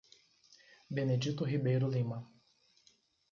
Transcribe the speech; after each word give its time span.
Benedito 0.89 1.45
Ribeiro 1.45 1.87
Lima 1.87 2.27